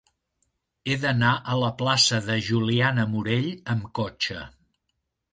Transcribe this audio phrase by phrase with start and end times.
[0.91, 4.39] He d'anar a la plaça de Juliana Morell amb cotxe.